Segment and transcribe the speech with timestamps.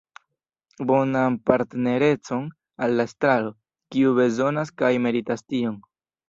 [0.91, 2.47] Bonan partnerecon
[2.87, 3.53] al la Estraro,
[3.97, 5.79] kiu bezonas kaj meritas tion.